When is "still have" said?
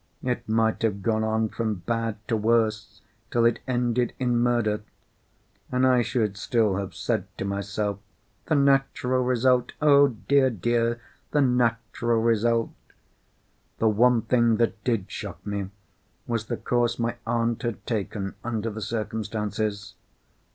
6.37-6.95